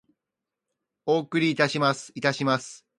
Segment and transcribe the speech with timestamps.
[1.05, 2.11] お送りいたします。
[2.15, 2.85] いたします。